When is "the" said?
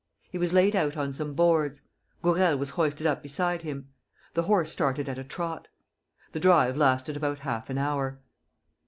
4.33-4.41, 6.31-6.39